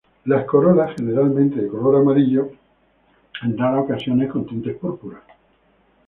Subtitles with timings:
[0.25, 2.49] Las corolas generalmente de color amarillo,
[3.43, 5.21] en raras ocasiones con tintes púrpuras.